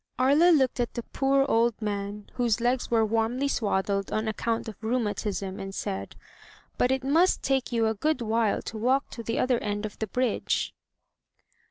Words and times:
*' 0.13 0.17
Aria 0.17 0.51
looked 0.51 0.79
at 0.79 0.95
the 0.95 1.03
poor 1.03 1.45
old 1.47 1.79
man, 1.79 2.31
whose 2.33 2.59
legs 2.59 2.89
were 2.89 3.05
warmly 3.05 3.47
swaddled 3.47 4.11
on 4.11 4.27
account 4.27 4.67
of 4.67 4.81
rheumatism, 4.81 5.59
and 5.59 5.75
said: 5.75 6.15
"But 6.79 6.89
it 6.89 7.03
must 7.03 7.43
take 7.43 7.71
you 7.71 7.85
a 7.85 7.93
good 7.93 8.19
while 8.23 8.63
to 8.63 8.79
walk 8.79 9.11
to 9.11 9.21
the 9.21 9.37
other 9.37 9.59
end 9.59 9.85
of 9.85 9.99
the 9.99 10.07
bridge. 10.07 10.73